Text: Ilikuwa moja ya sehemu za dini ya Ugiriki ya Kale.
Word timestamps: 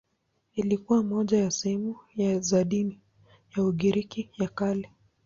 Ilikuwa 0.53 1.03
moja 1.03 1.37
ya 1.37 1.51
sehemu 1.51 1.95
za 2.39 2.63
dini 2.63 2.99
ya 3.57 3.63
Ugiriki 3.63 4.29
ya 4.37 4.47
Kale. 4.49 4.89